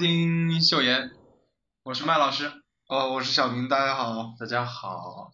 [0.00, 1.10] 听秀妍，
[1.82, 2.50] 我是麦老师。
[2.88, 4.32] 哦，我是小明，大家好。
[4.40, 5.30] 大家好，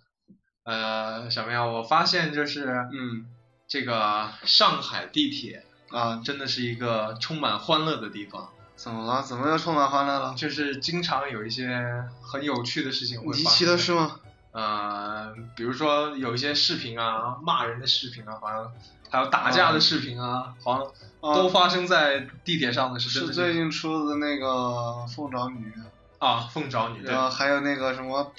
[0.65, 3.29] 呃，小明啊，我发现就是嗯
[3.69, 9.23] 这个上海地铁啊，真的是一个充满欢乐的地方，怎么了？
[9.23, 10.35] 怎么又充满欢乐了？
[10.35, 13.87] 就是经常有一些很有趣的事情会发离奇的生。
[13.87, 14.19] 是吗？
[14.57, 18.73] 呃，比如说有一些视频啊，骂人的视频啊，好像
[19.11, 25.71] 还有打架的视频啊，好像都啊，发生在地铁上的是真的是最近出的那个凤爪女，
[26.19, 28.33] 啊，凤爪女对然后还有那个什么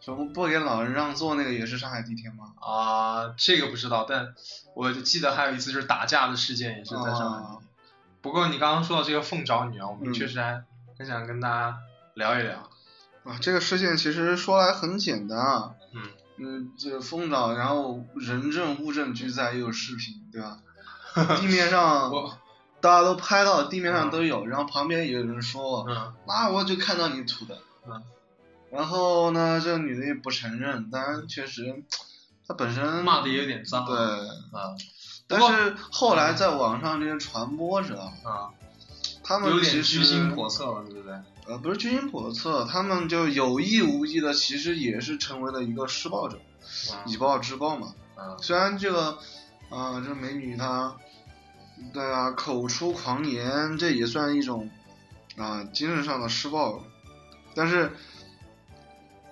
[0.00, 2.52] 什么不给老人让座，那个也是上海地铁吗？
[2.60, 4.32] 啊，这个不知道，但
[4.76, 7.56] 我记得还有一次就是打架的事件，也是在上海地铁。
[7.56, 7.58] 啊
[8.22, 10.62] 不过你刚刚说到这个凤爪女啊，我们嗯确实还
[10.96, 11.76] 很想跟大家
[12.14, 12.70] 聊一聊。
[13.24, 15.74] 啊，这个事件其实说来很简单啊。
[15.94, 16.02] 嗯
[16.36, 20.58] 嗯，这个风岛，然后人证物证俱在，又有视频，对吧？
[21.40, 22.10] 地面上
[22.80, 27.58] 大家都拍到，地面上嗯都有，然后旁边也有人说，嗯那我就看到你吐的。
[27.86, 28.02] 嗯。
[28.70, 31.84] 然后呢，这个女的也不承认，当然确实，
[32.48, 33.86] 她本身骂的也有点脏。
[33.86, 34.74] 对，啊
[35.26, 38.50] 但是后来在网上这些传播者，啊，
[39.24, 41.18] 他们有点居心叵测了，对不对？
[41.46, 46.38] 呃，不是居心叵测，他们就有意无意的，其实也是成为了一个施暴者，
[46.92, 47.94] 啊以暴制暴嘛。
[48.14, 49.18] 啊虽然这个，
[49.70, 50.94] 啊、这美女她，
[51.92, 54.70] 对啊，口出狂言，这也算一种，
[55.36, 56.84] 啊、精神上的施暴，
[57.54, 57.92] 但是，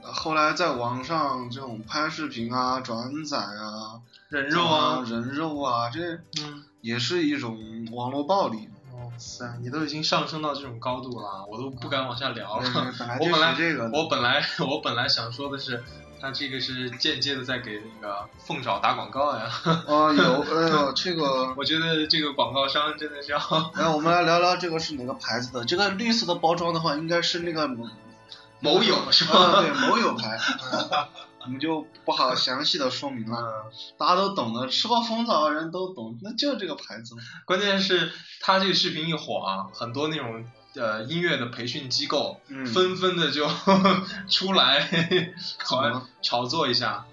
[0.03, 4.01] 呃后来在网上这种拍视频啊、转载啊、
[4.31, 8.69] 人肉啊，人肉啊，这嗯，也是一种网络暴力。
[9.13, 12.93] 哇塞，你都已经上升到这种高度了，我都不敢往下聊对了。
[13.21, 15.85] 我本来这个，我本来我本来想说的是，
[16.21, 19.45] 他这个是间接的在给那个凤爪打广告呀。
[19.65, 23.39] 啊 有，哎呦，这个， 我觉得这个广告商真的是要
[23.75, 25.65] 来我们来聊聊这个是哪个牌子的。
[25.65, 27.87] 这个绿色的包装的话，应该是那个某
[28.61, 30.39] 某友是吧啊对，某友牌，
[30.73, 31.09] 嗯
[31.45, 37.15] 我们就不好 详细的说明了，嗯，大家都懂的，吃过蜂巢的人都懂，那就是这个牌子。
[37.45, 38.11] 关键是
[38.41, 40.45] 他这个视频一火啊，很多那种
[40.75, 43.49] 呃音乐的培训机构嗯，纷纷的就
[44.29, 44.81] 出来，
[45.65, 47.05] 好怎么像炒作一下。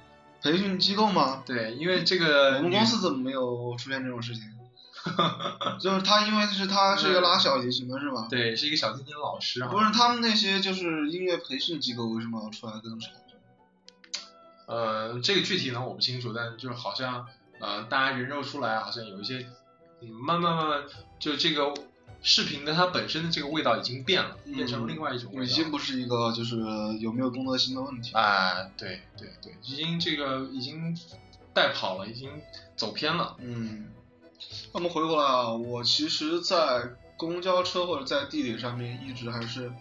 [0.42, 1.44] 培训机构吗？
[1.46, 4.44] 对，因为这个我们公司怎么没有出现这种事情？
[5.80, 8.28] 就是他，因为是他是一个拉小提琴的，是吧？
[8.30, 13.10] 对是一个小提琴老师啊，不是他们那些就是音乐培训机构为什么要出来跟炒？
[14.70, 17.26] 呃，这个具体呢我不清楚，但就是好像
[17.60, 19.48] 呃，大家人肉出来，好像有一些，
[20.00, 20.84] 嗯，慢慢慢慢，
[21.18, 21.74] 就这个
[22.22, 25.44] 视频的它本身的这个味道已经变了，变成另外一种味道。
[25.44, 26.58] 已经不是一个就是
[27.00, 28.12] 有没有公德心的问题。
[28.14, 30.96] 哎、对对对，已经这个已经
[31.52, 32.30] 带跑了，已经
[32.76, 33.36] 走偏了。
[33.40, 33.90] 嗯，
[34.74, 39.72] 那么回过来啊，我其实，在公交车或者在地铁上面，一直还是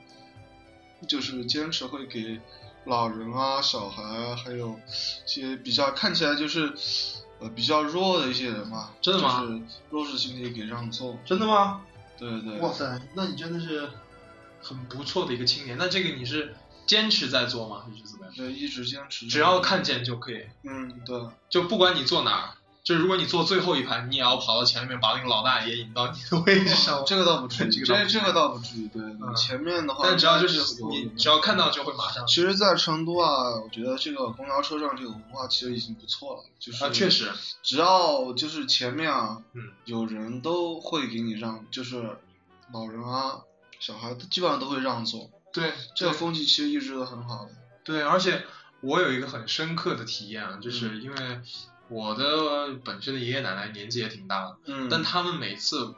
[1.07, 2.41] 就是坚持会给
[2.85, 4.79] 老人啊、小孩啊，还有
[5.27, 6.73] 一些比较看起来就是
[7.41, 11.19] 呃比较弱的一些人嘛，真的吗就是弱势群体给让座。
[11.25, 11.83] 真的吗？
[12.19, 12.59] 对对对。
[12.61, 13.89] 哇塞，那你真的是
[14.63, 15.77] 很不错的一个青年。
[15.79, 16.55] 那这个你是
[16.87, 17.85] 坚持在做吗？
[17.85, 18.35] 还是怎么样？
[18.35, 19.27] 对，一直坚持。
[19.27, 22.55] 只要看见就可以，嗯，对，就不管你坐哪儿，
[22.89, 27.05] 就如果你坐最后一排，你也要跑到前面把那个老大爷引到你的位置上。
[27.07, 28.89] 这个倒不至于， 这个倒不至于这这个倒不至于。
[28.89, 37.31] 对，嗯前面的话，但只要就是你只要看到就会马上其实，在成都啊，我觉得这个公交车上这个文化其实已经不错了，就是啊，确，实，
[37.63, 42.17] 只要就是前面啊，嗯，有人都会给你让，就是
[42.73, 43.41] 老人啊、
[43.79, 47.51] 小孩基本上都会让座，对这个风气其实一直都很好的。
[47.85, 48.47] 对，而且
[48.81, 51.41] 我有一个很深刻的体验啊，嗯就是因为
[51.89, 55.95] 我的本身的爷爷奶奶年纪也挺大的，嗯，但他们每次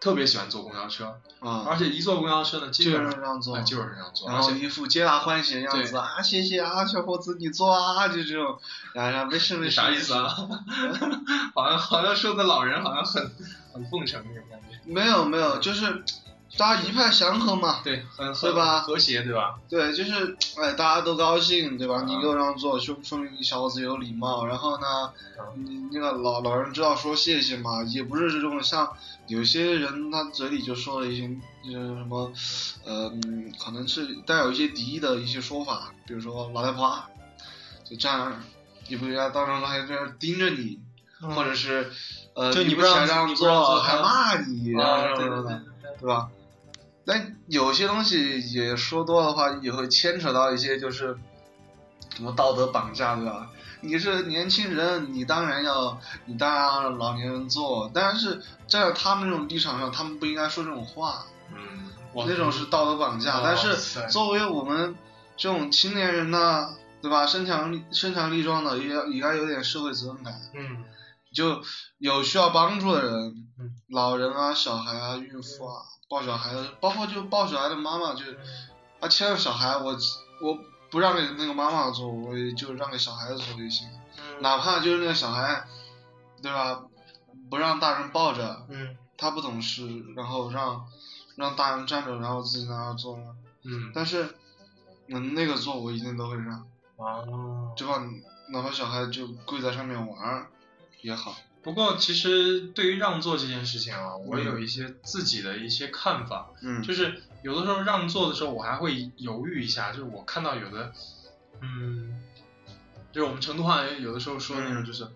[0.00, 8.58] 特别喜欢坐公交车，啊，而且一坐公交车呢，基本上人让座哎，就有人让座，然后而且一副皆大欢喜的样子啊，谢谢啊，小伙子你坐啊，就这种，
[8.94, 10.26] 然后没事没事，啥意思啊？
[11.54, 13.30] 好像好像说的老人好像很
[13.72, 16.04] 很奉承那种感觉，没有没有，就是
[16.58, 19.58] 大家一派祥和嘛，对，很对吧和谐，对吧？
[19.68, 21.96] 对，就是哎，大家都高兴，对吧？
[21.96, 24.46] 啊你给我让座，说说明你小伙子有礼貌。
[24.46, 24.86] 然后呢，
[25.36, 28.90] 啊你那个老老人知道说谢谢嘛，也不是这种像
[29.26, 31.28] 有些人他嘴里就说了一些
[31.64, 32.32] 就是什么，
[32.84, 37.08] 呃，嗯可能是带有一些敌意的一些说法，比如说老太婆啊，
[37.84, 38.40] 就站那儿，
[38.88, 40.78] 你不应该当时还在那儿盯着你，
[41.20, 41.90] 或者是
[42.34, 45.48] 呃，你就你不让想让座还骂你，然后啊，什么什么的。
[45.48, 46.28] 对对对对对吧？
[47.06, 51.16] 但有些东西也说多的话，也会牵扯到一些就是
[52.14, 53.48] 什么道德绑架，对吧？
[53.82, 61.90] 你是年轻人，你当然要，你当然要老年人做，但是站在他们这种立场上，他们不应该说这种话，嗯，
[62.26, 63.40] 那种是道德绑架。
[63.42, 64.96] 但是作为我们
[65.36, 67.26] 这种青年人呢，对吧？
[67.26, 70.34] 身强力身强力壮的，也要也该有点社会责任感。
[70.54, 70.84] 嗯
[71.34, 71.60] 就
[71.98, 73.12] 有需要帮助的人，
[73.60, 78.24] 嗯老人啊、小孩啊、孕妇啊、抱小孩的，包括就抱小孩的妈妈，就
[79.00, 79.96] 啊牵着小孩，我
[80.40, 80.58] 我
[80.90, 83.88] 不让给那个妈妈做，我也就让给小孩子做就行，
[84.18, 85.66] 嗯哪怕就是那个小孩，
[86.42, 86.82] 对吧？
[87.50, 90.86] 不让大人抱着，嗯他不懂事，然后让
[91.36, 93.34] 让大人站着，然后自己在那儿坐呢。
[93.64, 94.36] 嗯但是，
[95.08, 96.66] 嗯，那个坐我一定都会让，
[96.96, 97.72] 哦。
[97.76, 98.00] 对吧？
[98.50, 100.46] 哪怕小孩就跪在上面玩
[101.02, 101.34] 也好。
[101.66, 110.92] 不过其实对于让座这件事情啊，我有一些自己的一些看法，嗯，就是有的时候让座的时候，我还会犹豫一下，就是我看到有的，
[111.60, 112.22] 嗯，
[113.10, 114.86] 就是我们成都话有的时候说的那种嗯。
[114.86, 115.08] 就是。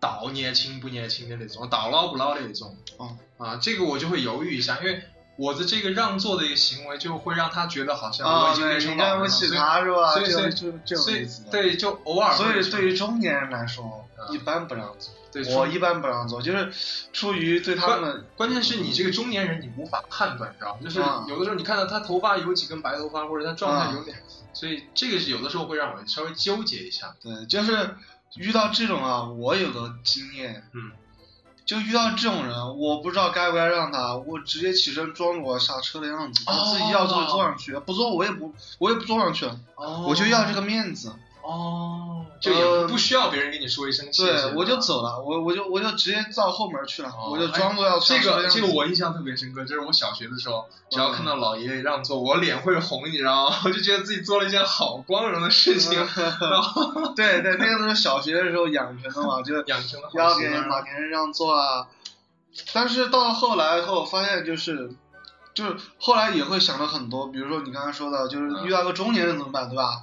[0.00, 3.18] 倒年轻不年轻的那种，倒捞不捞的那种，哦。
[3.36, 5.02] 啊，这个我就会犹豫一下，因为
[5.38, 10.12] 我的这个让座的一个行为，就会让他觉得好像我啊，已经对，变成老人了，你看不起所以他是吧？
[10.12, 11.28] 所以所以这种就所以。
[11.50, 15.14] 对，就偶尔所以对于中年人来说，嗯一般不让座。
[15.30, 16.72] 对我一般不让座，就是
[17.12, 20.80] 出于对他们关键是你这个中年人，你无法判断，你知道吗？
[20.82, 24.16] 就是啊有的时候你看到他头发有几根白头发，或者他状态啊有点，
[24.54, 27.14] 所以这个是有的时候会让我稍微纠结一下。
[27.22, 27.94] 对，就是
[28.36, 30.92] 遇到这种啊，我有个经验，嗯，
[31.68, 41.12] 就遇到这种人，我不知道该不该让他，我直接起身装作我下车的样子，他哦自己要坐就坐上去，不坐我也不我也不坐上去，哦我就要这个面子。
[41.48, 44.80] 哦，就不需要别人跟你说一声谢谢，对，我就啊。
[44.80, 53.56] 走了，我我就我就直接到后门去了，哦我就装作要这个这个我印象特别深刻，就是我小学的时候，只要看到老爷爷让座，我脸会红，你知道吗？
[53.64, 55.94] 我就觉得自己做了一件好光荣的事情，
[56.40, 60.48] 然后 对对，那个都是小学的时候养成的嘛，就养成了要给。
[60.50, 61.86] 老年人让座啊。
[62.74, 64.90] 但是到后来后发现就是，
[65.54, 70.02] 就是后来也会想到很多，比如说你刚才说的，就是嗯遇到个中年人怎么办，对吧？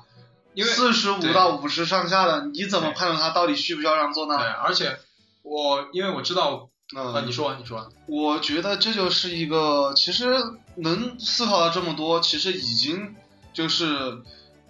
[0.56, 4.38] 因为四十五到五十上下的，你怎么判断他到底需不需要让座呢？
[4.38, 4.54] 对，呢？
[4.54, 4.98] 而且
[5.44, 10.34] 我因为我知道嗯，啊，你说你说，我觉得这就是一个，其实
[10.76, 13.16] 能思考到这么多，其实已经
[13.54, 14.20] 就是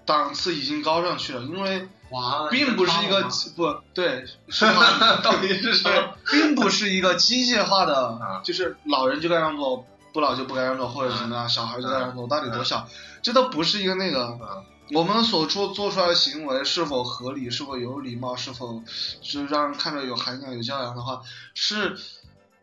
[0.06, 3.24] 档次已经高上去了，因为哇，并不是一个
[3.56, 5.18] 不对， 是吗？
[5.22, 6.16] 到底是什么？
[6.32, 12.88] 并不是一个机械化的 啊，就是老人就该让座，不老就不该让座，或者怎么样，小孩就该让座，到底多小，
[13.22, 14.26] 这都不是一个那个。
[14.26, 18.84] 啊我们所做做出来的行为是否合理，是否有礼貌，是否
[19.22, 21.22] 是让人看着有涵养、有教养的话，
[21.56, 21.98] 是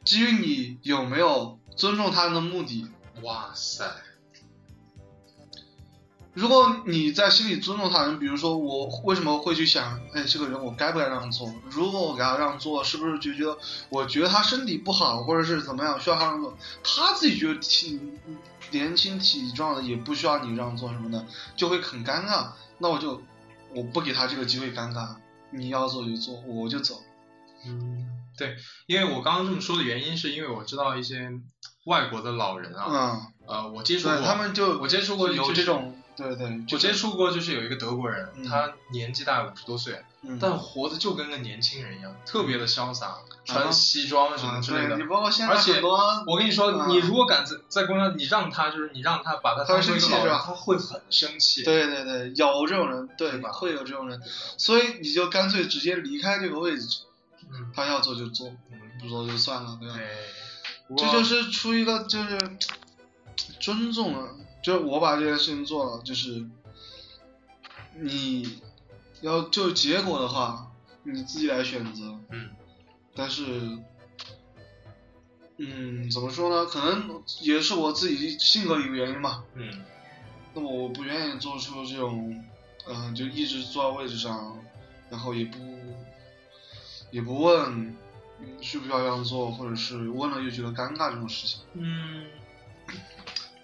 [0.05, 2.87] 基于你有没有尊重他人的目的。
[3.23, 3.85] 哇塞，
[6.33, 11.53] 如果你在心里尊重他人，比如说我为什么会去想，哎，这个人我该不该让座？
[11.71, 13.59] 如果我给他让座，是不是就觉得
[13.91, 16.57] 我觉得他身体不好，或者是怎么样需要他让座？
[16.83, 18.19] 他自己觉得挺
[18.73, 21.25] 年轻体壮的也不需要你让座什么的，
[21.55, 22.49] 就会很尴尬。
[22.79, 23.23] 那我就
[23.73, 25.15] 我不给他这个机会尴尬，
[25.51, 27.01] 你要做就做，我就走。
[27.65, 31.31] 嗯，对，因为我刚刚这么说的原因，是因为我知道一些
[31.85, 38.45] 外国的老人啊，嗯，呃，我接触过，他们就我接触过有就是这种对对，我就是接触过，就是有一个德国人，嗯。
[38.45, 40.39] 他年纪大概五十多岁，嗯。
[40.41, 45.05] 但活的就跟个年轻人一样，特别的潇洒，啊穿西装什么之类的对你。
[45.05, 51.63] 包括现在而且我跟你说，啊你如果敢在在公交，你让他就是你让他把他当成一个老他会很生气。
[51.65, 54.21] 对对对，有这种人，对，吧会有这种人，
[54.57, 57.01] 所以你就干脆直接离开这个位置，
[57.51, 58.79] 嗯，他要做就做，嗯。
[59.01, 59.97] 不做就算了，对吧？
[59.97, 62.39] 对，这就是出于一个就是
[63.59, 64.29] 尊重啊，
[64.63, 66.47] 就是我把这件事情做了，就是
[67.95, 68.61] 你
[69.21, 72.51] 要就结果的话，你自己来选择，嗯
[73.15, 73.79] 但是。
[75.59, 76.67] 嗯，怎么说呢？
[76.67, 79.45] 可能也是我自己性格一个原因吧。
[79.55, 79.85] 嗯
[80.55, 82.43] 那么我不愿意做出这种，
[82.89, 84.59] 嗯、就一直坐在位置上，
[85.09, 85.59] 然后也不
[87.13, 87.95] 也不问
[88.41, 91.61] 嗯需不需要这样做，或者是问了又觉得尴尬这种事情。
[91.75, 92.27] 嗯，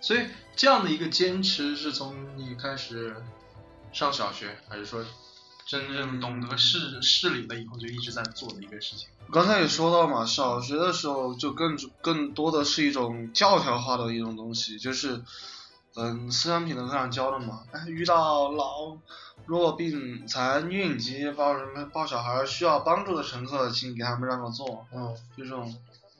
[0.00, 0.20] 所以
[0.58, 3.14] 这样的一个坚持是从你开始
[3.92, 5.04] 上小学，还是说
[5.64, 9.06] 真正懂得事事理了以后就一直在做的一个事情？
[9.32, 15.22] 刚才也说到嘛，小学的时候就更更多的是一种教条化的一种东西，就是
[15.94, 18.96] 嗯思想品德课上教的嘛， 哎遇到老
[19.46, 24.88] 弱病残孕及抱什么抱小孩需要帮助的乘客，请给他们让个座。
[24.92, 25.72] 嗯就这种，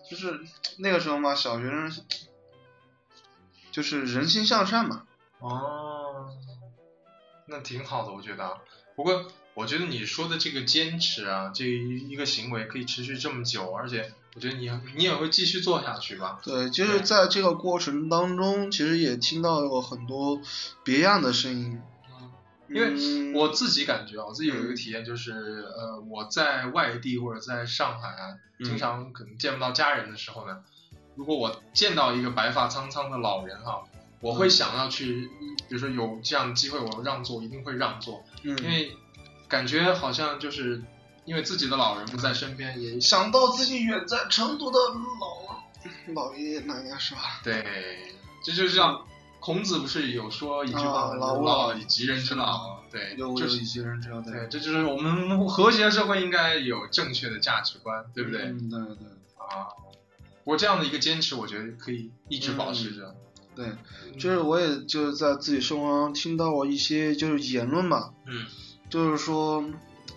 [0.08, 0.38] 就是
[0.76, 1.90] 那个时候嘛，小学生
[3.78, 5.04] 就是人心向善嘛。
[5.38, 6.28] 哦，
[7.46, 8.54] 那挺好的，我觉得啊。
[8.96, 16.40] 不过我觉得你说的这个坚持啊，这一个行为可以持续这么久，而且我觉得你你也会继续做下去吧？
[16.42, 20.40] 对，就是在这个过程当中，其实也听到有很多
[20.82, 21.80] 别样的声音。
[22.68, 30.64] 因为嗯我自己感觉啊，我自己有一个体验，就是呃，我在外地或者在上海啊，嗯经常可能见不到家人的时候呢，
[31.18, 33.82] 如果我见到一个白发苍苍的老人哈、
[34.20, 35.28] 我会想要去，
[35.68, 38.56] 比如说有这样的机会，我让座，一定会让座，嗯。
[38.58, 38.96] 因为
[39.48, 40.80] 感觉好像就是
[41.24, 44.78] 因为自己的老人不在身边，也想到自己远在成都的
[45.20, 47.40] 老老爷爷奶奶是吧？
[47.42, 49.04] 对，这就像
[49.40, 58.42] 孔子不是有说一句话老吾老老以及人之老，对，就是有有一些人之道对，这就是我们和谐社会应该有正确的价值观，对不对？
[58.42, 59.08] 嗯，对对。
[59.38, 59.66] 啊，
[60.48, 63.14] 我这样的一个坚持，我觉得可以一直保持着。
[63.54, 63.70] 对，
[64.18, 68.46] 就是我也就是在自己生活中听到过一些就是言论嘛，嗯
[68.88, 69.62] 就是说，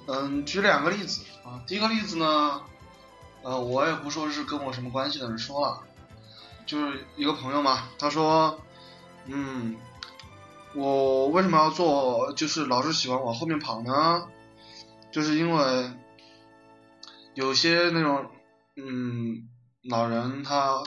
[0.05, 1.61] 嗯，举两个例子啊。
[1.67, 2.61] 第一个例子呢，
[3.41, 5.81] 呃，我也不说是跟我什么关系的人说了，
[6.65, 8.57] 就是一个朋友嘛，他说，
[9.25, 9.75] 嗯，
[10.73, 14.29] 我为什么要做，就是老是喜欢往后面跑呢？
[15.11, 15.91] 就是因为
[17.33, 18.27] 有些那种，
[18.77, 19.49] 嗯，
[19.89, 20.83] 老人他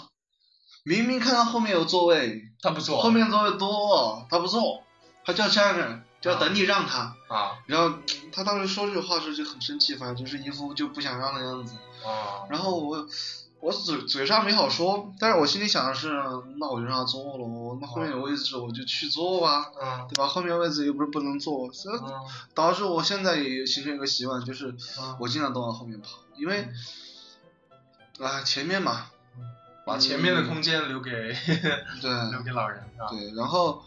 [0.84, 4.82] 明明看到后面有座位，他不坐后面座位多，他不坐，
[5.24, 7.16] 他就要站着，就要等你让他。
[7.28, 7.98] 啊然后
[8.32, 11.74] 他当时说这句话时就很生气，反正就是一副就不想让的样子。
[12.04, 13.06] 啊然后我
[13.60, 16.12] 我嘴嘴上没好说，但是我心里想的是，
[16.60, 20.26] 那我就让他坐喽，那后面有位置我就去坐吧，嗯对吧？
[20.26, 22.12] 后面位置又不是不能坐，所以嗯
[22.54, 24.68] 导致我现在也形成一个习惯，就是
[25.00, 26.68] 嗯我尽量都往后面跑，因为
[28.20, 29.06] 啊前面嘛，
[29.86, 33.08] 把前面的空间留给对 留给老人啊。
[33.10, 33.82] 对，然后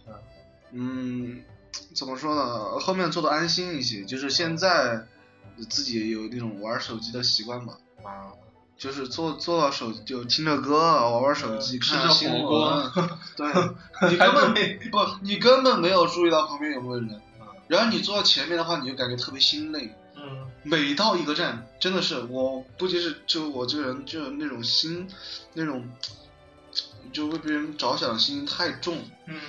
[0.72, 1.42] 嗯，
[1.96, 2.80] 怎么说呢？
[2.80, 5.06] 后面做的安心一些，就是现在
[5.70, 7.74] 自己也有那种玩手机的习惯嘛。
[8.04, 8.32] 啊，
[8.78, 10.78] 就是坐坐到手就听着歌，
[11.10, 13.10] 玩玩手机，嗯吃着看新火锅闻。
[13.36, 13.48] 对，
[14.12, 17.22] 你根本没不，你根本没有注意到旁边有没有人。
[17.68, 19.94] 然后你坐到前面的话，你就感觉特别心累。
[20.68, 25.10] 嗯每到一个站，真的是我估计是就我这个人就是那种心，
[25.54, 25.90] 那种
[27.14, 28.98] 就为别人着想的心太重。
[29.26, 29.40] 嗯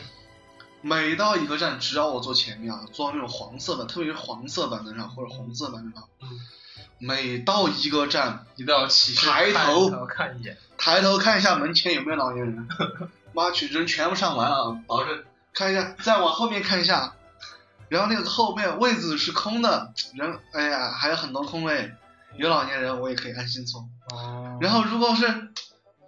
[0.80, 6.28] 每到一个站，只要我坐前面啊，坐到那种黄色的，特别是黄色板凳上或者红色板凳上，嗯，
[6.98, 10.56] 每到一个站，一定要起身抬看头看一眼。
[10.78, 12.68] 抬头看一下门前有没有老年人，
[13.34, 17.16] 妈去人全部上完啊，保证看一下，再往后面看一下，
[17.88, 21.94] 然后那个后面位置是空的，人哎呀还有很多空位，
[22.36, 23.88] 有老年人我也可以安心坐。
[24.10, 25.28] 哦然后如果是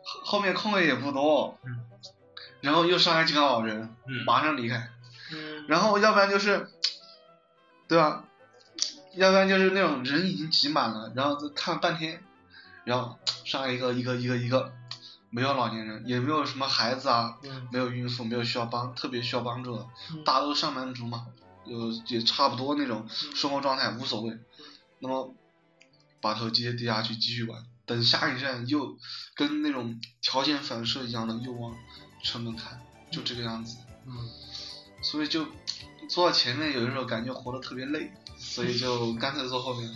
[0.02, 1.80] 后后面空位也不多，嗯
[2.60, 4.90] 然后又上来几个老人，嗯马上离开，
[5.32, 6.68] 嗯然后要不然就是，
[7.88, 8.24] 对吧？
[9.14, 12.22] 要不然就是那种人已经挤满了，然后看半天，
[12.84, 14.72] 然后上来一个一个一个一个，
[15.30, 21.26] 没有老年人，也没有什么孩子啊，嗯没有孕妇，没有需要帮特别需要帮助的，嗯大家都上班族嘛，
[21.70, 24.38] 有也差不多那种生活状态无所谓，
[24.98, 25.34] 那么
[26.20, 28.98] 把头直接低下去继续玩，等下一站又
[29.34, 31.74] 跟那种条件反射一样的又往
[32.22, 33.78] 城门看，就这个样子。
[34.06, 34.12] 嗯。
[35.02, 35.46] 所以就
[36.10, 39.88] 坐到前面，有的时候感觉活得特别累，所以就干脆坐后面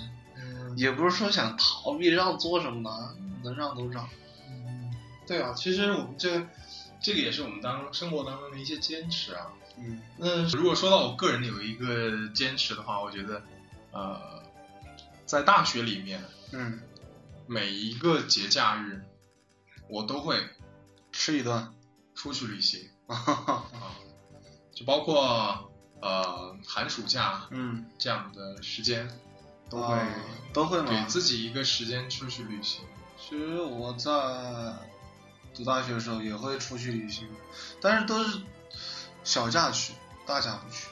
[0.79, 4.09] 也不是说想逃避让座什么的，能让都让。
[5.27, 6.47] 对啊，其实我们这
[7.05, 9.53] 这个也是我们当生活当中的一些坚持啊。
[9.77, 13.43] 嗯那如果说到我个人有一个坚持的话，我觉得，
[13.93, 14.43] 呃，
[15.27, 16.81] 在大学里面嗯，
[17.47, 19.05] 每一个节假日，
[19.89, 20.39] 我都会
[21.13, 21.71] 吃一顿。
[22.15, 23.67] 出去旅行 啊，
[24.73, 29.11] 就包括呃寒暑假嗯，这样的时间，
[29.69, 30.09] 都会啊
[30.53, 31.05] 都会给？
[31.07, 32.85] 自己一个时间出去旅行。
[33.19, 34.13] 其实我在
[35.55, 37.29] 读大学的时候也会出去旅行，
[37.81, 38.41] 但是都是
[39.23, 39.95] 小假去，
[40.27, 40.89] 大假不去，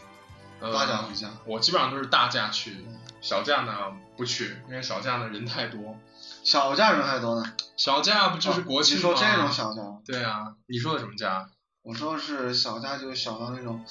[0.60, 1.28] 呃大假回家。
[1.44, 3.72] 我基本上都是大假去嗯，小假呢
[4.16, 5.98] 不去，因为小假呢人太多。
[6.44, 9.08] 小假人还多呢，小假不就是国庆吗？
[9.08, 9.82] 哦你说这种小假？
[10.06, 11.48] 对啊，你说的什么假？
[11.82, 13.84] 我说是小假，就小到那种，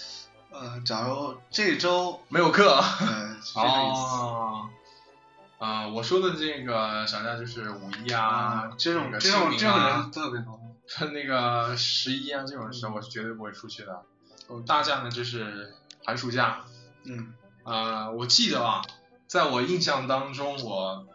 [0.50, 2.76] 呃，假如这周，没有课。
[2.76, 4.02] 呃， 是这个意思。
[4.16, 4.70] 哦，
[5.60, 10.60] 啊、我说的这个小假就是五一啊，这种那个这种这种人特别多。
[11.12, 14.04] 那个十一啊这种时候，我是绝对不会出去的。
[14.48, 16.66] 我大假呢就是寒暑假，
[17.04, 17.34] 嗯
[17.64, 18.82] 啊，我记得啊，
[19.28, 21.08] 在我印象当中，我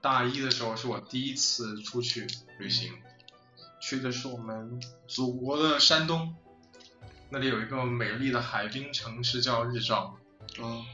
[0.00, 2.26] 大一的时候是我第一次出去
[2.58, 2.92] 旅行，
[3.80, 6.34] 去的是我们祖国的山东，
[7.30, 10.18] 那里有一个美丽的海滨城市叫日照，
[10.58, 10.84] 哦，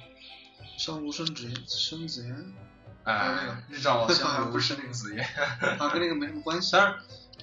[0.77, 2.55] 香炉生子生子烟，
[3.03, 5.27] 哎、啊那个日照好像 不是那个生紫烟。
[5.79, 6.73] 啊，跟那个没什么关系。
[6.77, 6.99] 当然，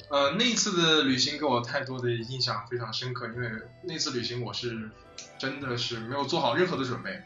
[0.09, 3.49] 呃，那一次的旅行给我太多的印象非常深刻，因为
[3.83, 4.91] 那次旅行我是
[5.39, 7.23] 真的是没有做好任何的准备，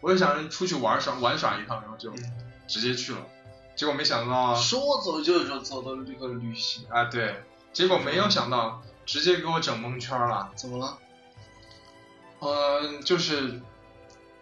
[0.00, 2.32] 我就想出去玩耍玩耍一趟，然后就嗯
[2.66, 3.26] 直接去了，
[3.76, 10.98] 结果没想到说走就走，走的这个旅行，啊，对，结果没有想到直接给我整蒙圈了，怎么了？
[12.38, 13.60] 呃，就是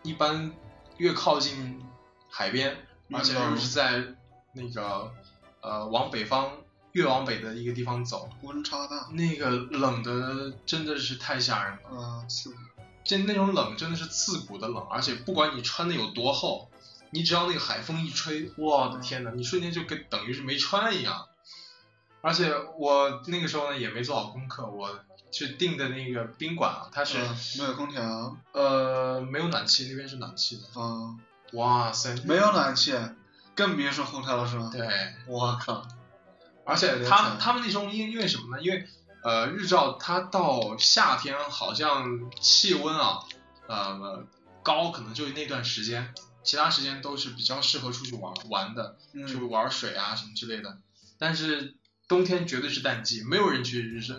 [0.03, 0.53] 一般
[0.99, 1.85] 越靠近
[2.29, 2.77] 海边，
[3.09, 4.05] 嗯而且又是在
[4.53, 5.12] 那个
[5.61, 6.51] 呃往北方
[6.92, 8.31] 越往北的一个地方走。
[8.42, 12.57] 温差大，那个冷的真的是太吓人了，啊，刺骨。
[13.05, 16.70] 这那种冷真的是刺骨的冷，而且不管你穿的有多厚，
[17.11, 21.26] 你只要那个海风一吹，我的天呐，你瞬间就跟等于是没穿一样。
[22.20, 25.00] 而且我那个时候呢也没做好功课，我
[25.33, 30.81] 去订的那个宾馆啊，它是、嗯没有空调呃没有暖气，那边是暖气的。
[30.81, 31.16] 啊，
[31.55, 32.94] 哇塞，没有暖气，
[33.57, 34.70] 更别说空调了，是吧？
[34.72, 34.87] 对，
[35.26, 35.85] 我靠，
[36.64, 38.62] 而且他他们那时候因因为什么呢？
[38.62, 38.87] 因为
[39.25, 43.20] 呃日照它到夏天好像气温啊
[43.68, 44.25] 呃
[44.62, 48.96] 高，可能就那段时间，其他时间都是比较适合出去玩玩的，
[49.27, 50.79] 去嗯，玩水啊什么之类的。
[51.18, 51.77] 但是
[52.09, 54.14] 冬天绝对是淡季，没有人去日照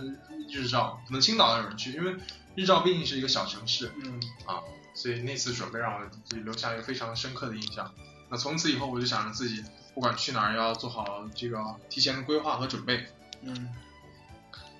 [0.49, 2.15] 日照，可能青岛有人去，因为
[2.55, 4.59] 日照毕竟是一个小城市，嗯啊，
[4.93, 5.99] 所以那次准备让我
[6.37, 7.93] 留下一个非常深刻的印象。
[8.29, 11.57] 那从此以后，我就想着自己不管去哪儿要做好这个
[11.89, 13.05] 提前的规划和准备。
[13.41, 13.69] 嗯，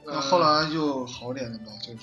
[0.06, 1.66] 呃那后来就好点了吧？
[1.82, 2.00] 就是，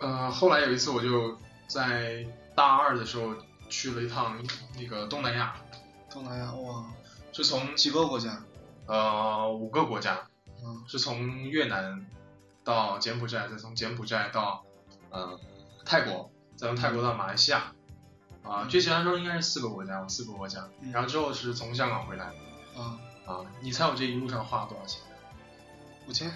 [0.00, 3.34] 呃，后来有一次我就在大二的时候
[3.68, 4.38] 去了一趟
[4.76, 5.56] 那个东南亚，
[6.10, 6.86] 东南亚哇，
[7.32, 8.42] 是从几个国家？
[8.86, 10.28] 呃五个国家，
[10.62, 12.06] 嗯是从越南
[12.62, 14.64] 到柬埔寨，再从柬埔寨到
[15.10, 15.38] 呃
[15.84, 17.72] 泰国，再从泰国到马来西亚。
[18.42, 20.68] 啊，确切来说应该是四个国家，四个国家。
[20.82, 22.30] 嗯然后之后是从香港回来
[22.76, 25.00] 啊，啊，你猜我这一路上花了多少钱？
[26.06, 26.30] 五千，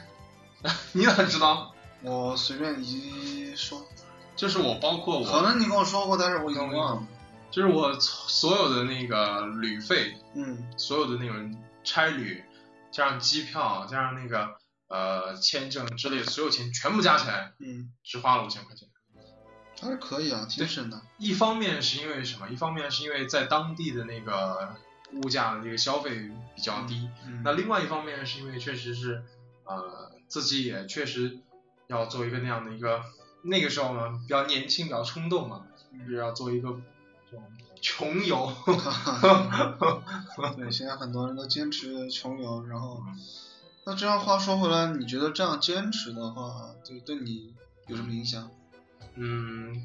[0.92, 1.74] 你咋知道？
[2.02, 3.84] 我随便一说，
[4.36, 7.06] 就是我包括我可我，能你跟我说过，但是我已经忘了。
[7.50, 12.44] 就是我所有的那个旅费，嗯所有的那种差旅，
[12.92, 14.56] 加上机票，加上那个
[14.88, 18.88] 呃签证之类的所有钱全部加起来，嗯，只花了五千块钱。
[19.80, 21.00] 还是可以啊，挺省的。
[21.18, 22.48] 一方面是因为什么？
[22.48, 24.76] 一方面是因为在当地的那个
[25.14, 29.22] 物价的这个消费比较低，嗯，那另外一方面是因为确实是
[29.64, 31.38] 呃自己也确实
[31.86, 33.02] 要做一个那样的一个
[33.42, 36.78] 那个时候呢比较年轻比较冲动嘛，就是要做一个
[37.80, 38.52] 穷游。
[40.56, 43.02] 对， 现在很多人都坚持穷游，然后，
[43.84, 47.54] 那这样话说回来，你觉得这样坚持的话，对对你
[47.86, 48.50] 有什么影响？
[49.14, 49.84] 嗯，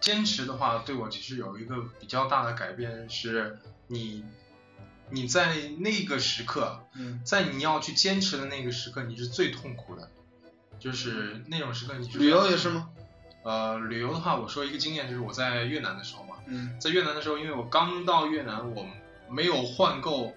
[0.00, 4.24] 坚持的话，对我其实有一个比较大的改变，是你
[5.10, 7.20] 你在那个时刻，嗯。
[7.24, 10.10] 在你要去坚持的那个时刻，你是最痛苦的，
[10.78, 12.88] 就是那种时刻你是旅游也是吗？
[13.42, 16.78] 呃，旅游的话，我说一个经验，就是我在越南的时候嘛，嗯。
[16.80, 18.86] 在越南的时候，因为我刚到越南，我
[19.28, 20.34] 没有换够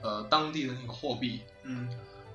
[0.00, 1.88] 呃当地的那个货币，嗯。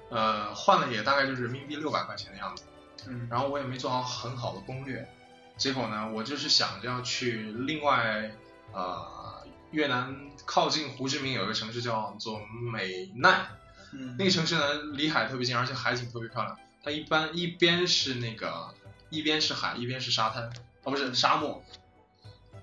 [0.10, 2.64] 呃，换了也大概就是人民币六百块钱的样子。
[3.08, 3.28] 嗯。
[3.32, 5.10] 然后我也没做好很好的攻略，
[5.58, 8.32] 结果呢，我就是想着要去另外
[8.74, 9.41] 呃
[9.72, 13.48] 越南靠近胡志明有一个城市叫做美奈，
[13.94, 16.58] 嗯那个城市呢离海特别近，而且海景特别漂亮。
[16.84, 18.74] 它一般一边是那个
[19.10, 20.52] 一边是海，一边是沙滩，
[20.84, 21.64] 哦不是沙漠，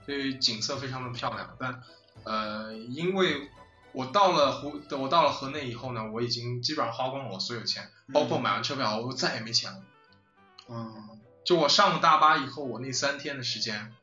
[0.05, 1.57] 所以景色非常的漂亮。
[1.59, 1.83] 但
[2.25, 3.49] 呃，因为
[3.93, 9.83] 我到了湖，我到了河内以后呢，我已经基本上花光了我所有钱，包括买完车票，我再也没钱了。
[10.69, 11.09] 嗯
[11.45, 13.95] 就我上了大巴以后，我那三天的时间，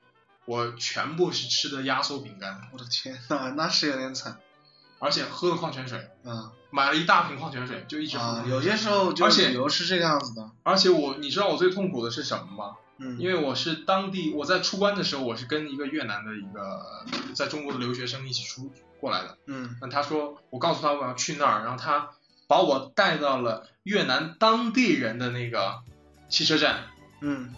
[0.45, 4.37] 我全部是吃的压缩饼干，我的天呐，那是有点惨。
[4.97, 8.23] 而且喝了矿泉水，嗯买了一大瓶矿泉水，就一直喝。
[8.23, 10.49] 啊，有些时候就而且旅游是这个样子的。
[10.63, 12.75] 而且我，你知道我最痛苦的是什么吗？
[12.97, 19.37] 嗯，因为我是当地，我在出关的时候，我是跟一个越南的一个在中国的留学生一起出过来的。
[19.47, 22.09] 嗯那他说，我告诉他我要去那儿，然后他
[22.47, 25.81] 把我带到了越南当地人的那个
[26.29, 26.85] 汽车站。
[27.21, 27.53] 嗯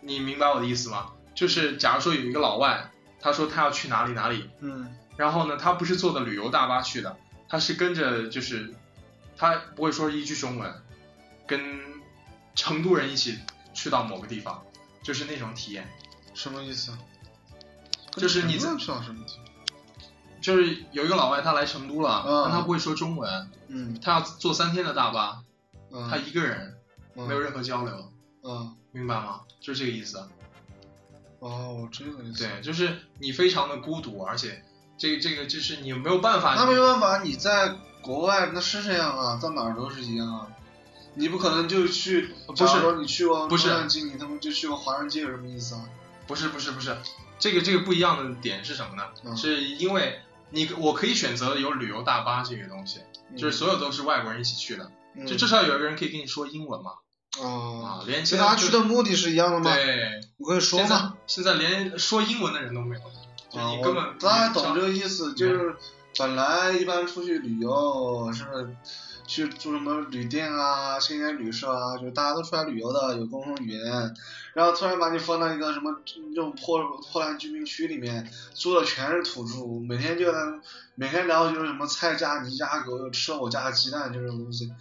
[0.00, 1.10] 你明白我的意思吗？
[1.38, 7.16] 就是假如说有一个老外，他说他要去哪里哪里，嗯然后呢，他不是坐的旅游大巴去的，
[7.48, 8.74] 他是跟着就是
[9.36, 10.74] 他不会说一句中文，
[11.46, 11.60] 跟
[12.56, 13.38] 成都人一起
[13.72, 14.64] 去到某个地方，
[15.04, 15.88] 就是那种体验。
[16.34, 16.90] 什么意思？
[18.16, 19.44] 就是你在知道什么地方？
[20.40, 25.44] 就是有一个老外他来成都了，嗯但他不会说中文，嗯他要坐三天的大巴，
[25.92, 26.76] 嗯，他一个人
[27.14, 29.42] 嗯没有任何交流，嗯明白吗？
[29.60, 30.28] 就是这个意思。
[31.38, 32.44] 哦，这个意思。
[32.44, 34.64] 对，就是你非常的孤独，而且
[34.96, 40.48] 这个这个就是你没有办法，那没办法，你在国外那是这样啊，在哪儿都是一样啊。
[41.14, 45.84] 你不可能就去，不是说你去过不是洛杉矶，你他妈就去过华人街，有什么意思啊？
[46.28, 46.96] 不是不是不是，
[47.38, 49.02] 这个这个不一样的点是什么呢？
[49.24, 50.20] 嗯是因为
[50.50, 53.00] 你我可以选择有旅游大巴这个东西，
[53.36, 56.92] 就是所有都是外国人一起去的，嗯就至少有一个人可以跟你说英文嘛，
[57.40, 59.74] 哦啊，，连其实他现在就去的目的是一样的吗？
[59.74, 61.14] 对，我可以说现在吗？
[61.26, 63.02] 现在连说英文的人都没有，
[63.50, 65.76] 就啊，你根本我大概懂这个个意思，就是
[66.18, 68.44] 本来一般出去旅游是
[69.26, 74.14] 去住什么旅店啊、青年旅社啊，就是大家都出来旅游的，有共同语言，
[74.54, 80.38] 然后突然把你放到一个什么这种破破烂居民区里面，住的全是土著，每天就在
[80.94, 84.72] 每天聊就是什么菜价、你家狗吃了我家的鸡蛋这种东西，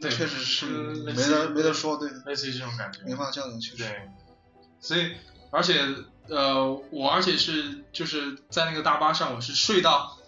[0.00, 3.76] 对确实是没得没得说，对，类似于这种感觉，没法交流，确实。
[3.78, 4.10] 对，
[4.80, 5.14] 所以
[5.50, 5.82] 而且
[6.28, 10.18] 呃，我而且是就是在那个大巴上，我是睡到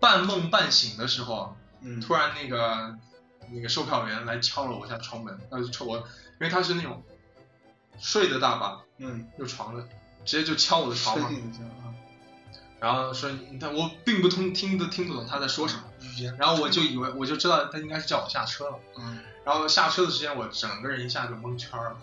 [0.00, 2.96] 半梦半醒的时候，嗯，突然那个
[3.52, 6.04] 那个售票员来敲了我一下窗门，呃，敲我，因
[6.40, 7.02] 为他是那种
[8.00, 9.86] 睡的大巴，嗯，有床的，
[10.24, 11.30] 直接就敲我的床嘛
[12.80, 15.84] 然后说，你看我并不通听得听不懂他在说什么，
[16.38, 21.96] 然后我就以为我就知道他应该是叫我下车了，嗯，然后下车的时间我整个人一下就蒙圈了，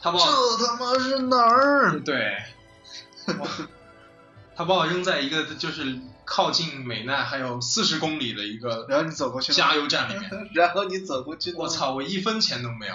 [0.00, 2.00] 他把我这他妈是哪儿？
[2.00, 2.38] 对，
[4.56, 11.66] 他把我扔在一个就是靠近美奈还有四十公里的一个然后你走过去，加油站里面， 然后你走过去，我！
[11.68, 12.94] 操，我一分钱都没有，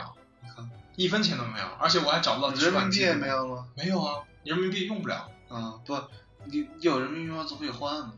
[0.96, 3.66] 一分钱都没有，而且我还找不到人民币也没有吗？
[3.76, 6.00] 没有啊，人民币用不了，啊，不，
[6.46, 7.46] 你有人民币吗？
[7.48, 8.14] 总可以换嘛，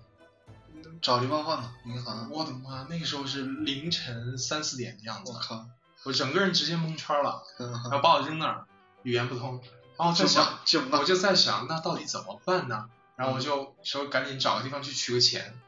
[1.02, 2.30] 找地方换嘛，银行。
[2.32, 5.66] 我的妈，那个时候是凌晨三四点的样子我，靠，
[6.04, 8.66] 我整个人直接蒙圈了，嗯然后把我扔那儿，
[9.04, 9.62] 语言不通，
[9.98, 10.60] 然后我在想
[10.92, 12.90] 我，就在想，那到底怎么办呢？
[13.16, 15.60] 然后我就说赶紧找个地方去取个钱，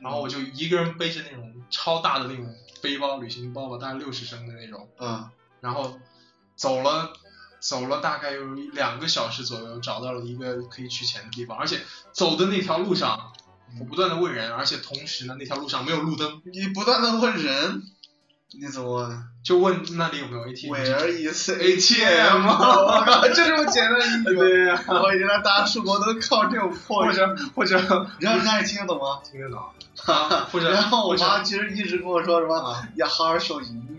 [0.00, 5.28] 然后我就一个人背着那种超大的那种背包旅行包吧，大概六十升的那种，嗯
[5.60, 5.98] 然后
[6.56, 7.12] 走了
[7.60, 11.80] 走了大概有两个小时左右，找到了一个可以取钱的地方，而且
[12.12, 13.32] 走的那条路上，
[13.80, 17.82] 我不断的问人，而且同时呢那条路上没有路灯，你不断的问人，
[18.60, 19.24] 你怎么问？
[19.42, 20.68] 就问那里有没有 ATM 机。
[20.68, 24.36] Where is ATM 我靠，就这么简单一句。
[24.36, 27.76] 对呀、我原来大家出国都靠这种破或者或者
[28.20, 29.20] 你让人家也听得懂吗？
[29.28, 29.60] 听得懂，
[30.06, 33.91] 啊或者然后我妈其实一直跟我说什么啊要好好学英语，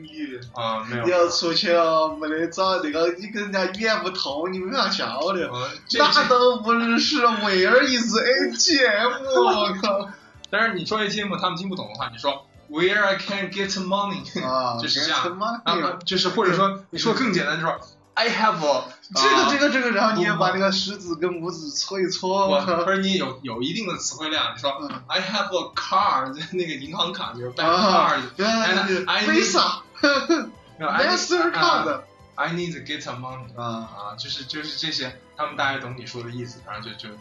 [0.54, 5.50] 啊没有，你要出去哦，没得找那个你跟人家语言不通，你没法交流。
[5.54, 9.12] 嗯这那这都不是是 Where is ATM？
[9.40, 10.10] 我靠！
[10.50, 17.80] 但是你说 ATM 他们听不懂的话，你说 Where I can get money， 啊， 就是这样他妈然后就是或者说你说更简单，就是说
[18.16, 18.84] I have a
[19.16, 29.64] 这个这个，这个，然后你也把那个食指跟拇指搓一搓，我我靠或者你有有一定的词汇量，你说嗯 I have a card， 那个银行卡就是 bank 啊 card，原来是 I- I- Visa、
[30.78, 32.04] 没有 I need- Mastercard 啊
[32.36, 33.66] I need to get money 啊。
[33.66, 37.16] 啊，就是就是这些，他们大概懂你说的意思，然后就就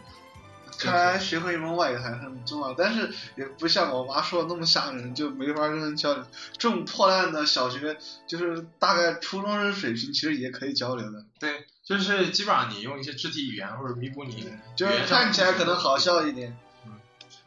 [0.79, 6.25] 看来学会一门外语还是很重要，但是也不像我妈说的那么吓人，就没法跟人交流。
[6.57, 11.25] 这种破烂的小学，就是大概初中生水平，其实也可以交流的。
[11.39, 16.57] 对，就是基本上你用一些肢体语言或者弥补你就是看起来可能好笑一点。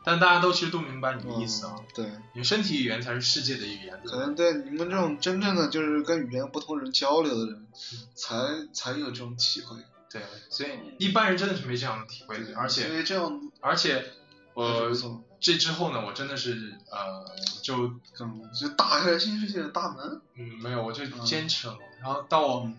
[0.05, 1.73] 但大家都其实都明白你的意思啊。
[1.77, 7.67] 嗯对，你身体语言才是世界的语言，可能对你们这种真正的就是跟语言不同人交流的人，
[8.13, 8.35] 才
[8.73, 9.77] 才有这种体会。
[10.09, 14.09] 对，所以一般人真的是没这样的体会的，而且因为这样而且还是
[14.53, 17.25] 呃不，错，这之后呢，我真的是呃
[17.61, 17.87] 就
[18.21, 20.21] 嗯，就打开了新世界的大门。
[20.35, 22.69] 嗯没有，我就嗯坚持了，然后到我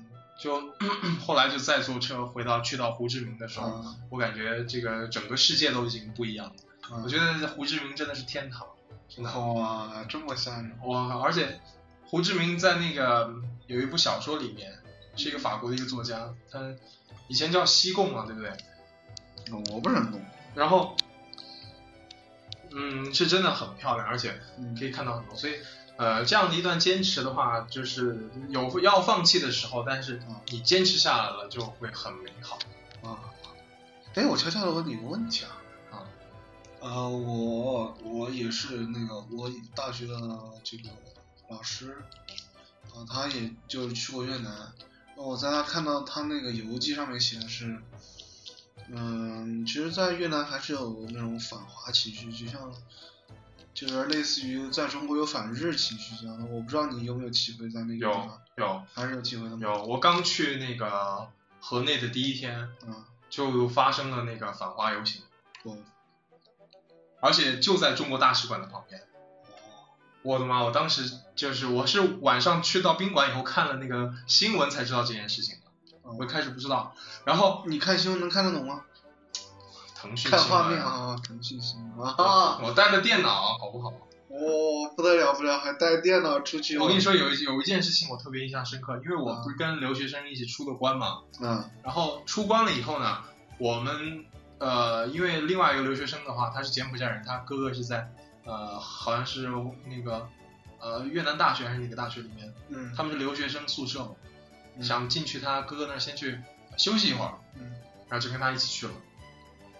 [0.40, 0.62] 就
[1.26, 6.54] 后来就再坐车回到去到胡志明的时候，啊我感觉这个整个世界都已经不一样了。
[6.90, 8.66] 啊我觉得胡志明真的是天堂，
[9.08, 9.38] 真的。
[9.38, 10.78] 哇，这么吓人！
[10.84, 11.60] 哇而且
[12.06, 13.34] 胡志明在那个
[13.66, 14.72] 有一部小说里面，
[15.16, 16.60] 是一个法国的一个作家，他
[17.28, 18.52] 以前叫西贡嘛，对不对？
[19.72, 20.20] 我不是很懂。
[20.54, 20.96] 然后，
[22.70, 25.34] 嗯，是真的很漂亮，而且嗯可以看到很多。
[25.36, 25.54] 所以，
[25.96, 32.58] 呃，这样的一段坚持的话，就是有要放弃的时候，但是嗯你坚持下来了，就会很美好。
[33.02, 33.18] 啊，
[34.14, 35.50] 哎，我悄悄的问你一个问题啊。
[36.86, 36.94] 啊。
[36.94, 40.14] 呃，我我也是那个我大学的
[40.62, 40.88] 这个
[41.48, 41.96] 老师，
[42.94, 44.72] 啊，他也就是去过越南。
[45.16, 47.80] 我在他看到他那个游记上面写的是，
[48.88, 52.72] 嗯，其实，在越南还是有那种反华情绪，就像，
[53.72, 56.44] 就是类似于在中国有反日情绪这样的。
[56.46, 59.62] 我不知道你有没有体会在那个地有方，有还是有体会的吗？
[59.62, 61.28] 有，我刚去那个
[61.60, 65.22] 河内的第一天，嗯，就发生了那个反华游行，
[65.62, 65.78] 我
[67.26, 69.02] 而且就在中国大使馆的旁边。
[70.22, 70.64] 我的妈！
[70.64, 76.94] 我当时就是我是晚上去到宾馆以后看了那个新闻才知道这件事情的，哦我一开始不知道。
[77.24, 78.82] 然后你看新闻能看得懂吗？
[79.94, 83.90] 腾讯看新闻画面啊，腾讯新闻啊，我带着电脑好不好？
[84.28, 86.76] 哦，不得了不得了，还带电脑出去。
[86.76, 93.18] 我跟你，说有一有一件事情我特别印象深刻，因为我不是跟留学生一起出的关嘛，嗯然后出关了以后呢，
[93.58, 94.24] 我们
[94.58, 98.10] 呃，因为另外一个留学生的话，他是柬埔寨人，他哥哥是在
[98.44, 99.48] 呃，好像是
[99.86, 100.28] 那个
[100.78, 104.10] 呃越南大学还是哪个大学里面，嗯，他们是留学生宿舍嘛，
[104.76, 106.38] 嗯想进去他哥哥那儿先去
[106.76, 107.72] 休息一会儿，嗯
[108.08, 108.92] 然后就跟他一起去了。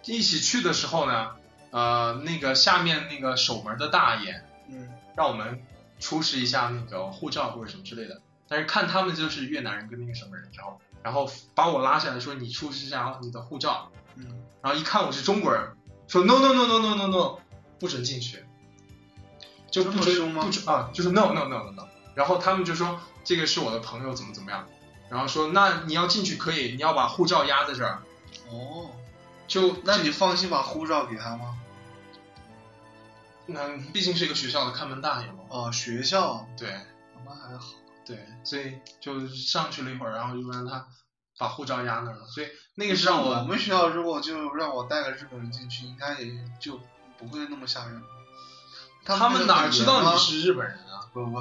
[0.04, 1.32] 一起去的时候呢，
[1.70, 5.62] 呃，那个下面那个守门的大爷嗯让我们
[5.98, 15.76] 出示一下那个护照或者什么之类的，但是看他们就是越南人跟那个什么人，然后然后把我拉下来说你出示一下你的护照，嗯，然后一看我是中国人，
[16.08, 17.38] 说 no no no no no no no，
[17.78, 18.44] 不准进去，
[19.70, 24.66] 就不准不准啊，就是 no no no no no，然后他们就说这个是我的朋友怎么怎么样，
[25.08, 28.02] 然后说那你要进去可以，你要把护照压在这儿，
[28.50, 28.90] 哦，
[29.46, 31.56] 就那你放心把护照给他吗？
[33.46, 36.46] 那毕竟是一个学校的看门大爷嘛，哦，学校。
[36.56, 36.68] 对。
[37.24, 37.64] 那还好。
[38.04, 40.86] 对，所以就上去了一会儿，然后就让他
[41.38, 46.80] 把护照压那儿了，所以那个是让我我们学校如果就让我带个日本人进去，应该也就
[47.18, 48.00] 不会那么吓人。
[49.04, 51.08] 他们哪知道你是日本人啊？
[51.12, 51.40] 不不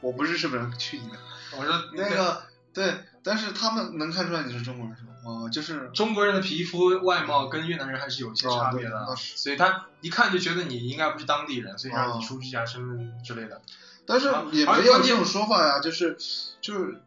[0.00, 1.18] 我不是日本人，去你的！
[1.58, 5.08] 我说那个对，但是他们能看出来你是中国人是吗？
[5.24, 13.60] 哦，就是中国人的皮肤外貌跟越南人还是有一些差别的，所以他一看就觉得你应该不是当地人，所以让哦你出示一下身份之类的。
[14.06, 16.16] 但是啊也没有这种说法呀，就是
[16.60, 17.00] 就是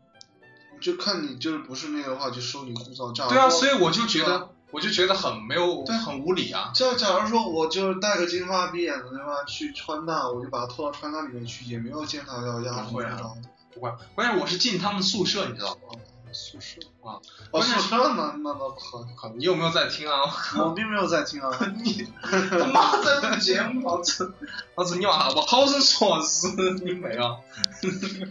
[0.79, 3.11] 就看你就是不是那个的话，就收你护照。
[3.11, 6.71] 假如对啊，所以我就觉得，我就觉得很没有，对很无理啊。
[6.73, 13.35] 就假如说我就是带个金发碧眼的对吧，去川大，我就把它拖到川大里面去，也没有见他要压护照。
[13.73, 15.99] 不管，关键我是进他们宿舍，你知道吗？
[16.35, 17.15] 哦，宿舍啊，
[17.51, 19.15] 哦，宿舍那那倒可以。
[19.15, 20.19] 靠，你有没有在听啊？
[20.57, 21.49] 我并没有在听啊。
[21.81, 24.33] 你他妈在录节目，老子
[24.75, 26.47] 老子你娃我好生说事，
[26.83, 27.37] 你妹啊？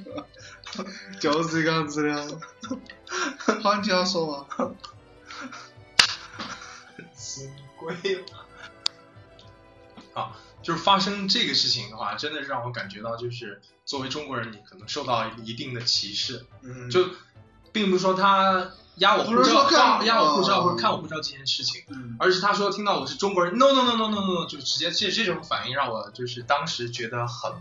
[1.18, 2.40] 就是这个样子的。
[3.62, 4.74] 好，你要说吗？
[7.14, 8.24] 死鬼了！
[10.12, 16.44] 啊，就是发生这个事情的话，真的是让我感觉到，就是作为中国人，你可能受到一定的歧视。
[16.62, 17.08] 嗯，就
[17.74, 22.16] 并不是说他压我护照、看压压我护照哦或者看我护照这件事情，嗯。
[22.20, 27.52] 而是他说听到我是中国人，no no no no no no，no，就直接这这种反应让我就是当时觉得很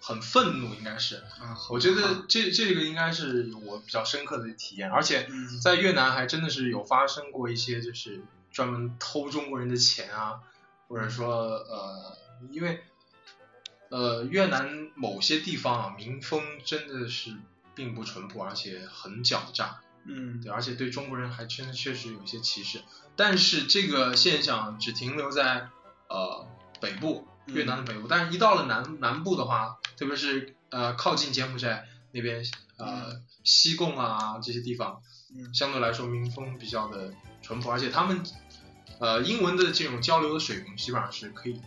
[0.00, 1.16] 很愤怒，应该是。
[1.40, 5.60] 啊我觉得这这个应该是我比较深刻的体验，而且嗯。
[5.60, 10.40] 在越南还真的是有发生过一些就是专门偷中国人的钱啊，
[10.88, 11.36] 或者说
[11.70, 12.16] 呃，
[12.50, 12.82] 因为
[13.90, 17.30] 呃越南某些地方啊民风真的是
[17.76, 22.82] 并不淳朴，而且很狡诈，嗯对，而且对中国人还真的确实有一些歧视。
[23.14, 25.68] 但是这个现象只停留在
[26.08, 26.48] 呃
[26.80, 32.42] 北部，越南的北部，但是一到了南南部的话，特别是呃靠近柬埔寨那边
[32.78, 35.02] 呃西贡啊这些地方，
[35.34, 37.12] 嗯相对来说民风比较的
[37.42, 38.22] 淳朴，而且他们
[38.98, 41.60] 呃英文的这种交流的水平基本上是可以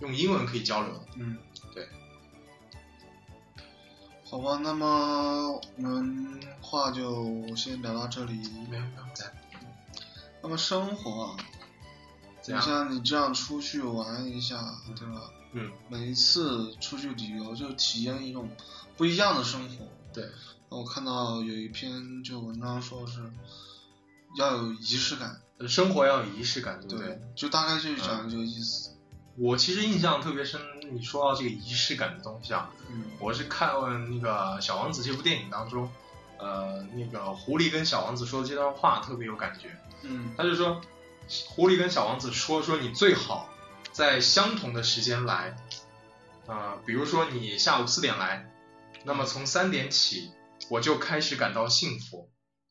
[0.00, 1.06] 用英文可以交流的。
[1.16, 1.55] 嗯，对。
[4.28, 8.32] 好吧，那么我们话就先聊到这里。
[8.68, 9.32] 没有没有在
[10.42, 11.36] 那么生活啊，
[12.46, 15.30] 你像你这样出去玩一下，对吧？
[15.52, 18.50] 嗯，每一次出去旅游就体验一种
[18.96, 19.86] 不一样的生活。
[20.12, 20.28] 对，
[20.68, 23.30] 我看到有一篇就文章说是
[24.36, 27.14] 要有仪式感，呃生活要有仪式感，对不对？
[27.14, 28.85] 对，就大概就是讲这个意思。
[29.38, 30.60] 我其实印象特别深，
[30.92, 33.68] 你说到这个仪式感的东西啊，嗯我是看
[34.10, 35.90] 那个《小王子》这部电影当中，
[36.38, 39.76] 呃，那个狐狸跟小王子说的这段话特别有感觉。
[40.02, 40.80] 嗯他就说，
[41.48, 43.48] 狐狸跟小王子说说你最好
[43.92, 45.56] 在相同的时间来，
[46.46, 48.50] 呃，比如说你下午四点来，
[49.04, 50.30] 那么从三点起
[50.70, 52.30] 我就开始感到幸福，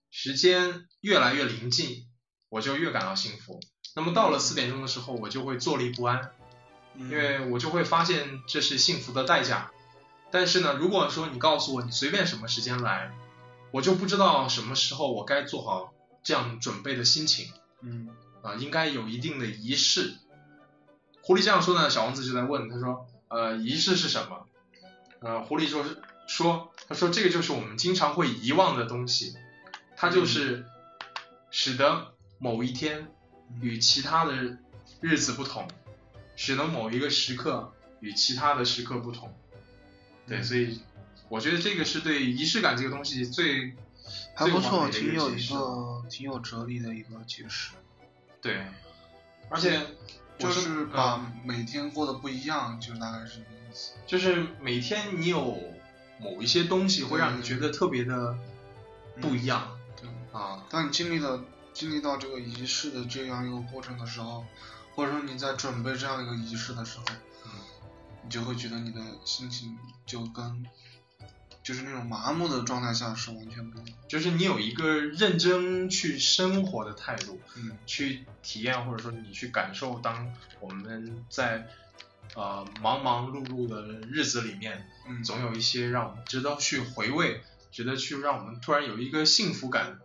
[0.10, 2.08] 时间越来越临近，
[2.50, 3.60] 我就越感到幸福。
[3.96, 6.45] 那么到了四点钟的时候，我就会坐立不安，嗯，
[6.98, 9.72] 因为我就会发现这是幸福的代价。
[10.32, 13.12] 但是呢，如果说你告诉我你随便什么时间来，
[13.72, 17.52] 我就不知道什么时候我该做好这样准备的心情。
[17.82, 18.10] 嗯
[18.42, 20.16] 啊、应该有一定的仪式。
[21.22, 24.46] 狐狸这样说呢，小王子就在问他说，呃，仪式是什么？
[25.20, 29.34] 呃，狐狸说是说，他说这个就是我们经常会遗忘的东西，
[29.98, 30.66] 它就是
[31.50, 33.08] 使得某一天
[33.62, 34.34] 与其他的
[35.02, 35.68] 日子不同，
[36.36, 39.34] 使得某一个时刻与其他的时刻不同。
[40.28, 40.44] 对，嗯。
[40.44, 40.82] 所以
[41.30, 43.76] 我觉得这个是对仪式感这个东西最
[44.36, 47.72] 还不错，挺有一个挺有哲理的一个解释，
[48.42, 48.66] 对，
[49.50, 49.82] 而且
[50.38, 50.90] 就是嗯。
[50.90, 53.94] 把每天过得不一样，就大概是这个意思。
[54.06, 55.58] 就是每天你有
[56.20, 58.38] 某一些东西会让你觉得特别的
[59.20, 61.44] 不一样、对，啊，当你经历了
[61.74, 64.46] 经历到这个仪式的这样一个过程的时候，
[64.96, 67.06] 或者说你在准备这样一个仪式的时候，
[67.46, 67.52] 嗯
[68.24, 70.66] 你就会觉得你的心情就跟
[71.62, 73.98] 就是那种麻木的状态下是完全不一样。
[74.08, 81.68] 就是你有一个认真去生活的态度，嗯去体验或者说你去感受，当我们在
[82.36, 90.00] 呃忙忙碌碌的日子里面，嗯，总有一些让我们值得去回味，值得去让我们突然有一个幸福感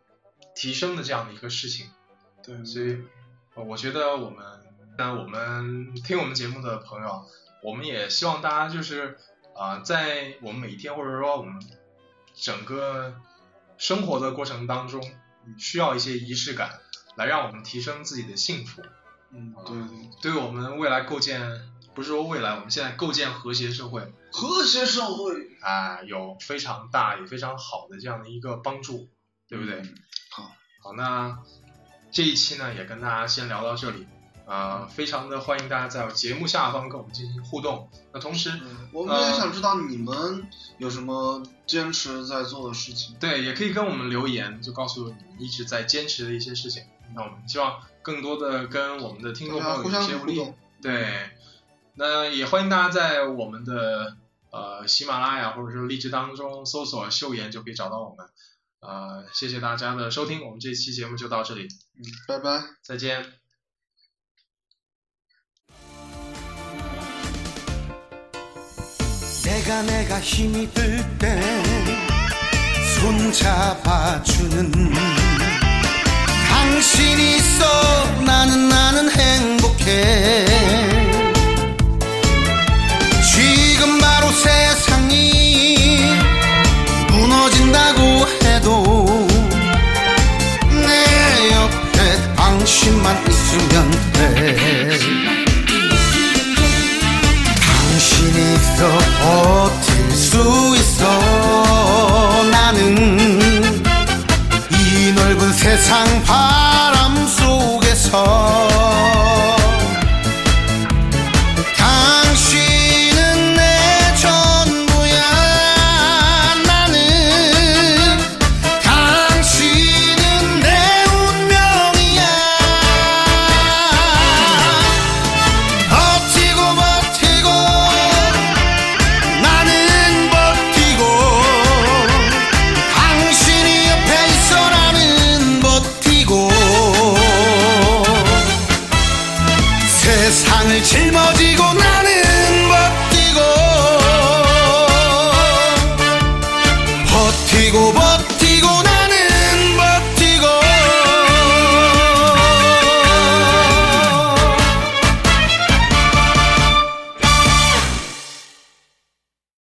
[0.55, 1.91] 提升的这样的一个事情。
[2.43, 2.99] 对，所以，
[3.55, 4.60] 呃我觉得我们，
[5.01, 7.25] 那我们听我们节目的朋友，
[7.63, 9.17] 我们也希望大家就是
[9.57, 11.55] 啊、在我们每一天或者说我们
[12.35, 13.15] 整个
[13.79, 15.03] 生活的过程当中，
[15.57, 16.81] 需要一些仪式感，
[17.17, 18.83] 来让我们提升自己的幸福，
[19.31, 19.75] 嗯，对
[20.21, 21.41] 对，对我们未来构建，
[21.95, 24.13] 不是说未来，我们现在构建和谐社会。
[24.31, 25.33] 和谐社会，
[25.63, 29.09] 啊、有非常大也非常好的这样的一个帮助，
[29.49, 29.81] 对不对？
[29.81, 29.95] 嗯
[30.31, 30.43] 好，
[30.83, 31.39] 好，那
[32.13, 34.07] 这一期呢也跟大家先聊到这里，
[34.51, 37.89] 啊、非常的欢迎大家在节目下方跟我们进行互动。
[38.13, 40.45] 那同时，嗯我们也想知道你们
[40.79, 43.15] 有什么坚持在做的事情。
[43.21, 46.83] 对，也可以跟我们留言，就告诉你们一直在坚持的一些事情。
[47.15, 50.55] 那我们希望更多的跟我们的听众朋友互相有一些互动互动。
[50.83, 51.31] 对，
[51.95, 54.17] 那也欢迎大家在我们的
[54.51, 58.27] 呃喜马拉雅或者说荔枝当中搜索“秀妍”就可以找到我们。
[58.81, 62.65] 呃，谢谢大家的收听，我们这期节目就到这里，嗯，拜拜。
[62.83, 63.40] 再见。
[69.71, 71.41] 내가 내가 힘이 들 때
[72.99, 74.73] 손잡아주는
[76.49, 80.47] 당신이 있어 나는 나는 행복해.
[83.33, 86.17] 지금 바로 세상이
[87.13, 88.01] 무너진다고
[88.43, 89.29] 해도
[90.69, 94.40] 내 옆에 당신만 있으면 돼